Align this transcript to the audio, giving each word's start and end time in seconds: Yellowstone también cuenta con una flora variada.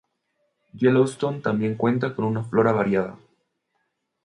Yellowstone 0.73 1.41
también 1.41 1.75
cuenta 1.77 2.15
con 2.15 2.25
una 2.25 2.43
flora 2.43 2.71
variada. 2.71 3.19